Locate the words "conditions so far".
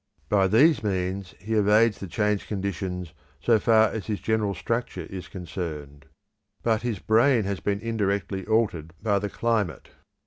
2.47-3.89